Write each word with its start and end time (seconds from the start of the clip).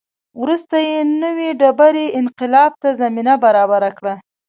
وروسته 0.41 0.75
یې 0.87 0.99
نوې 1.23 1.49
ډبرې 1.59 2.05
انقلاب 2.19 2.71
ته 2.81 2.89
زمینه 3.01 3.33
برابره 3.45 3.89
کړه. 3.97 4.13